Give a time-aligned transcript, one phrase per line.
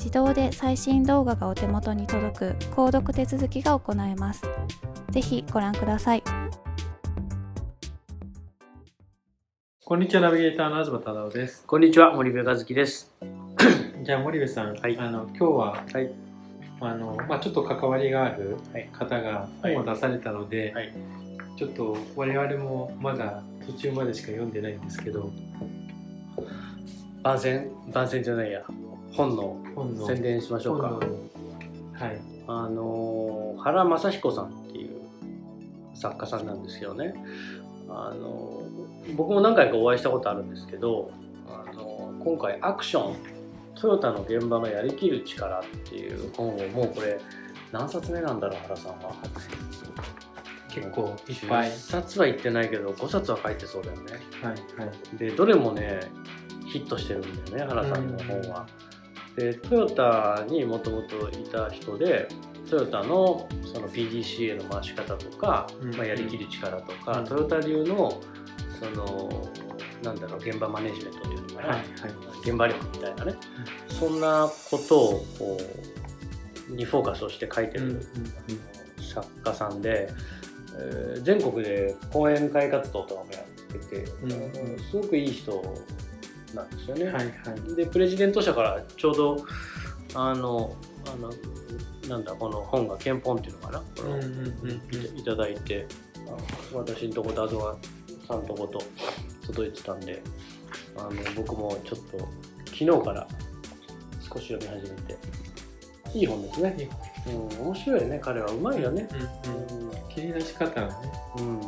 [0.00, 4.42] 自動で最新動画がお手元に届く購読手続きが行えます。
[5.10, 6.22] ぜひご覧ください。
[9.84, 11.66] こんにちは、ナビゲーターの東忠夫です。
[11.66, 13.14] こんにちは、森部和樹です。
[14.02, 16.10] じゃあ森部さん、はい、あの今日は、はい、
[16.80, 18.56] あのまあ、ちょっと関わりがある
[18.92, 20.94] 方が本を出されたので、はい、
[21.58, 25.30] ちょっと我々もまだ途中までしか読んでないんですけど
[27.22, 28.64] 番宣番宣じゃないや
[29.14, 29.56] 本の
[30.06, 31.00] 宣伝しましょうか。
[31.92, 32.20] はい。
[32.46, 35.00] あの原正彦さんっていう
[35.94, 37.14] 作家さんなんですよね。
[37.88, 38.62] あの
[39.16, 41.10] 僕も何回かお会いしたことあるんですけど、
[41.48, 43.16] あの今回アクション
[43.74, 47.20] トヨタの現場のやりきる力っていう本をもうこれ
[47.72, 49.14] 何冊目なんだろう原さんは。
[50.72, 51.70] 結構いっぱい。
[51.70, 54.12] 冊は言ってないけど5冊は書いてそうだよね。
[54.42, 55.16] はいはい。
[55.16, 56.00] でどれもね
[56.66, 58.66] ヒットしてるんだよね原さんの本は。
[59.40, 62.28] でトヨタにもともといた人で
[62.68, 68.20] トヨタのその PDCA の回し方とか、うん、まあ、やりきる力とか、うん、トヨタ流の
[68.78, 69.48] その
[70.02, 71.84] なんだろう現場マネジメントというのかな、はいはい、
[72.42, 73.34] 現場力みたいなね、
[73.90, 75.58] うん、そんなことをこ
[76.68, 78.06] うにフォーカスをして書いてる
[78.98, 80.10] 作家さんで、
[80.76, 83.44] えー、全国で講演会活動とかもやっ
[83.80, 85.52] てて、すごくいい人
[86.54, 87.04] なんですよね。
[87.06, 89.44] はいはい、でプレジデント社からちょうど
[90.14, 91.32] あのあの
[92.08, 93.78] なんだこの本が憲法っていうのかな。
[93.80, 94.18] これを
[95.16, 95.86] いただいて
[96.72, 98.82] 私のとこと東さんのとこと
[99.46, 100.22] 届いてたんで
[100.96, 102.28] あの僕もちょっと
[102.66, 103.28] 昨日から
[104.20, 105.18] 少し読み始めて。
[106.12, 106.88] いい本ですね。
[107.28, 107.30] う
[107.62, 108.48] ん、面白いね彼は。
[108.48, 109.08] うまいよね、
[109.44, 109.86] うん。
[109.86, 110.94] うん、切り出し方がね、
[111.38, 111.60] うん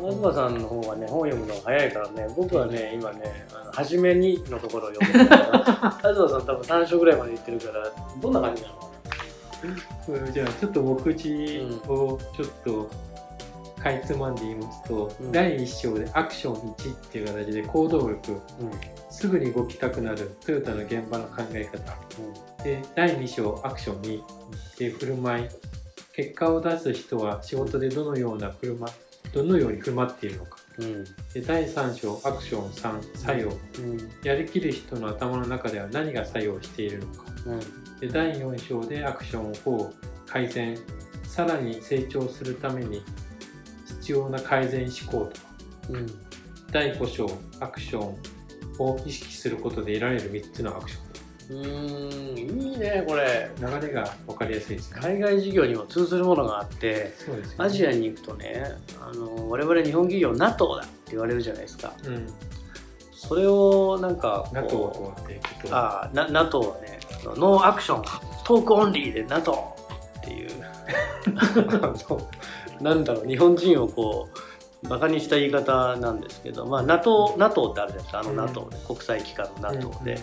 [0.00, 10.32] 東さんの方がね本読むのが早いからね僕はね今ねあの初めにのところを読んでるから東さん多分3章ぐらいまでいってるからどんな感じなの？
[10.32, 12.90] じゃあちょっと目次をちょっと
[13.80, 18.40] かいつまんで言いますと、うん、第1章でアクション1っていう形で行動力、うん、
[19.10, 21.96] すぐに動きたくなるトヨタの現場の考え方、
[22.58, 24.22] うん、で第2章アクション2
[24.78, 25.48] で振る舞い。
[26.14, 28.86] 結果を出す人は仕事でどのような車
[29.32, 37.60] どのように振る舞っているのか、うん、で第3章アクション3作用、うん、やりきる人の頭の中では何が作用しているのか、うん、
[38.00, 39.92] で第4章でアクション4
[40.26, 40.76] 改善。
[41.32, 43.02] さらに成長するために
[43.86, 45.46] 必要な改善思考とか、
[45.88, 46.06] うん、
[46.70, 47.26] 第5章
[47.58, 48.18] アクション
[48.78, 51.11] を意識することで得られる3つのアクション
[51.50, 53.50] うんいいねこれ。
[53.58, 58.64] 流れが分かりやすいです、ね、海外事業にも通ずるものがあってそうです、ね、アジアに行くとね
[59.00, 62.26] あの我々日本企業 NATO だって言われるじゃないですか、うん、
[63.12, 65.40] それをなんか NATO とって
[65.70, 69.74] ああ NATO はね No Action Talk Only で NATO
[70.18, 70.52] っていう。
[72.80, 78.20] なんだろう日本人をこうバカにした言い方なんですけど、まあ、NATO, NATO ってあるじゃないですか。
[78.20, 80.18] あの NATO で、国際機関の NATO で、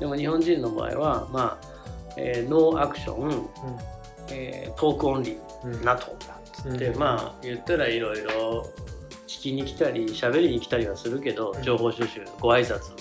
[0.00, 1.68] でも日本人の場合はまあ、
[2.16, 3.48] えー、 no action、
[4.30, 8.72] えー、 talk only、NATO だっつって、まあ言ったらいろいろ
[9.28, 12.94] 聞きに来たり喋りに来たりはするけど情報収集ご挨拶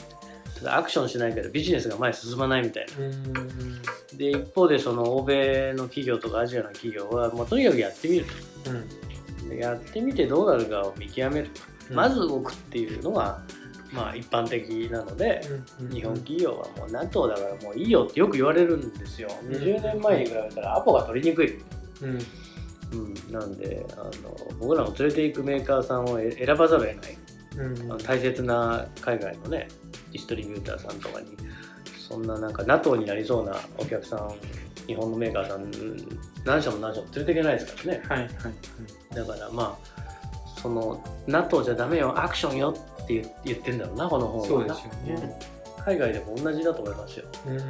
[0.68, 4.18] アクションしないからビジネスが前進まないみたいな。
[4.18, 8.26] で一方でその欧米の企業とかアジアの企業はもうとにかくやってみる
[8.66, 8.72] と、
[9.50, 13.42] うん、やってみてどうなるかを見極めると、うん、まず動くっていうのが
[13.92, 15.42] まあ一般的なので、
[15.80, 21.60] うん日本企業はもう NATO だからもういいよってよく言われるんですよ、うん、20年前に比べたらアポが取りにくい、
[22.02, 22.20] うん。
[22.92, 24.12] うん、なんであの
[24.60, 27.18] 僕らも連れていくメーカーさんを選ばざるを得ない、
[27.58, 29.68] うん、大切な海外のね
[30.12, 31.38] ディストリビューターさんとかに
[32.08, 34.34] そんななんか NATO になりそうなお客さん
[34.88, 35.72] 日本のメーカーさん
[36.46, 38.30] 何社も何社も連れていけないですからね、はいはいは
[39.12, 42.76] い、だからまあその NATO じゃダメよアクションよ
[43.18, 45.40] って言ってんだろうなこの本はそうですよね、
[45.86, 47.26] 海外でも同じだと思いますよ。
[47.48, 47.58] うん。
[47.58, 47.70] なる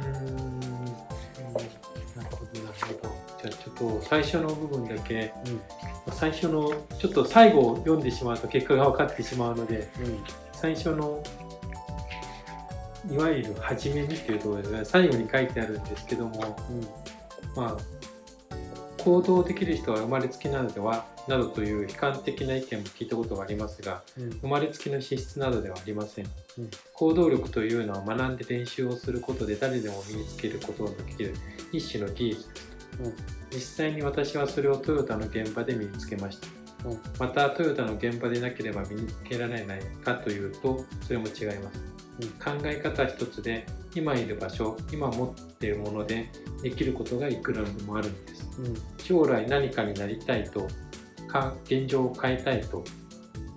[2.36, 3.20] ほどなるほど。
[3.42, 10.18] じゃあちょっと最初の部分だけ、うん、最初のちょっと最後を読んでしまうと結果が分かってしまうので、うん、
[10.52, 11.22] 最初の
[13.10, 16.86] いわゆる「初めに」というところで最後に書いてあるんですけども、うん、
[17.56, 17.76] まあ
[19.04, 26.26] 行動できる人は生まれつきなのではなどという悲観的な意見も聞いたことがありますが、うん、生まれつきの資質などではありません、
[26.58, 31.34] うん、行動力というのは学んで練習をすることで誰でも身につけることができる
[31.72, 33.14] 一種の技術ですうん、
[33.50, 46.30] 実際に私はそれをトヨタの現場で身につけました、うん、またトヨタの現場でなければ身につけられないかというとそれも違います考え方一つで今いる場所今持っているもので
[46.62, 50.68] できることがいくらでもあるんです、うん、将来何かになりたいと
[51.28, 52.84] か現状を変えたいと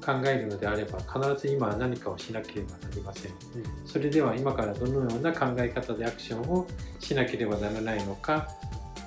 [0.03, 3.37] 考えるのであれば必ず今は何かをしなければなりません、うん、
[3.87, 6.67] それでは今からどのような考え方でアクションを
[6.99, 8.47] しなければならないのか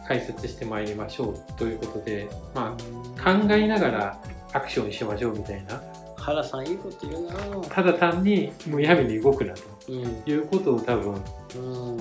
[0.09, 2.76] 解説してまいりましょうということで、ま
[3.17, 5.82] あ、考えながらアクションしましょうみたいな
[6.26, 7.34] 原さんいいこと言うな。
[7.69, 11.23] ただ単にむやみに動くなということを多分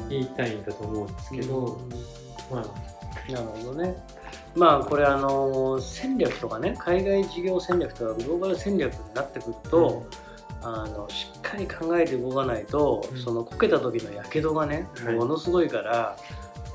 [0.10, 1.80] 言いたいんだと思うんですけど、
[2.52, 3.32] まあ。
[3.32, 3.96] なるほどね。
[4.56, 10.08] まあこれあの戦略とかね海外事業戦略とかグローバル戦略になってくると、
[10.62, 16.18] うん、あのしっかり考えて動かないと、うん、そのこけた時のやけどがね、はい、ものすごいから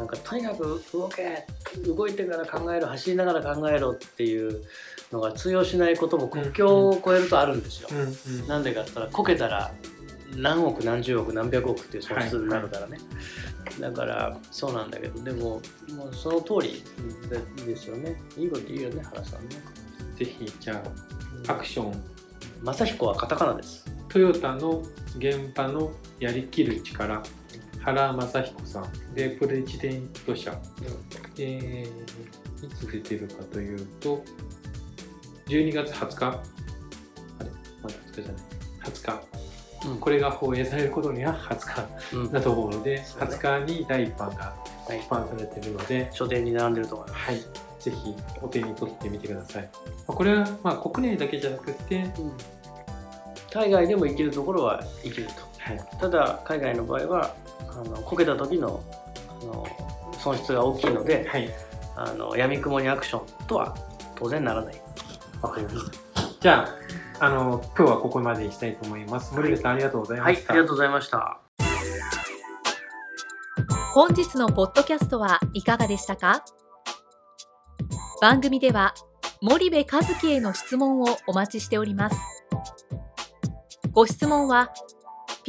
[0.00, 1.46] なんかとにかく動け
[1.86, 4.62] 動いてから考えろ走りながら考えろっていう
[5.12, 7.90] のが通用しないことも国境を越えるとあるんですよ。
[8.48, 9.70] なんでかって言ったらこけたら
[10.36, 12.96] 何億何十億何百億っていう損失になるからね、
[13.66, 15.60] はい、だからそうなんだけどでも
[15.94, 16.82] もうその通り
[17.66, 18.16] ですよね。
[18.38, 19.56] いいこと言うよね原さんね。
[20.16, 20.82] ぜひじゃ
[21.46, 22.02] あアクション。
[22.62, 23.84] 正彦はカタカナです。
[24.08, 24.82] トヨタの
[25.18, 27.22] 現場のやりきる力
[27.80, 29.14] 原正彦さん。
[29.14, 30.58] でプレジデント社、うん、
[31.38, 34.22] えー、いつ出てるかというと
[35.46, 36.26] 12月20日。
[36.26, 36.30] あ
[37.42, 37.50] れ？
[37.82, 38.42] まだ20日じゃない。
[38.84, 39.22] 20
[39.82, 44.54] 日、うん、これが放映されることには20日だと思うので、うん、20日に第1版が
[44.88, 47.40] 出版されてるので、書店に並んでると思います、はい、
[47.78, 49.68] ぜひお手に取ってみてください。
[50.06, 52.10] これはまあ国内だけじゃなくて、
[53.52, 57.34] 海外でも生きるところは生きると、はい、ただ海外の場合は
[57.70, 58.82] あのこけた時の
[59.42, 59.66] あの
[60.18, 61.50] 損失が大きいので、はい、
[61.96, 63.76] あの闇雲にアクションとは
[64.16, 64.82] 当然ならない。
[65.42, 66.22] わかりました。
[66.40, 66.68] じゃ
[67.20, 69.34] あ、あの今日はここまでにしたいと思います。
[69.34, 70.52] 森部さん、ありがとうございました。
[70.52, 71.40] はい、ありがとうございました。
[73.94, 76.44] 本日のポッドキャストはいかがでしたか？
[78.20, 78.94] 番組では
[79.40, 82.16] 森部和樹への質問をお待ちしております。
[83.92, 84.70] ご質問は